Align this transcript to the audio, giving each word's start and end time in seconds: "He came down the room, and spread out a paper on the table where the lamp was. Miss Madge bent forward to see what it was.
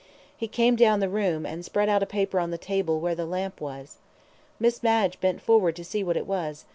"He 0.35 0.47
came 0.47 0.75
down 0.75 0.99
the 0.99 1.07
room, 1.09 1.45
and 1.45 1.63
spread 1.63 1.87
out 1.87 2.01
a 2.01 2.07
paper 2.07 2.39
on 2.39 2.49
the 2.49 2.57
table 2.57 2.99
where 2.99 3.13
the 3.13 3.27
lamp 3.27 3.61
was. 3.61 3.97
Miss 4.59 4.81
Madge 4.81 5.19
bent 5.19 5.41
forward 5.43 5.75
to 5.75 5.83
see 5.85 6.03
what 6.03 6.17
it 6.17 6.25
was. 6.25 6.65